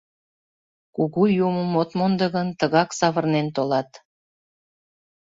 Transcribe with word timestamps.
Кугу 0.95 1.23
юмым 1.47 1.71
от 1.81 1.89
мондо 1.97 2.25
гын, 2.35 2.47
тыгак 2.59 2.89
савырнен 2.99 3.47
толат. 3.55 3.89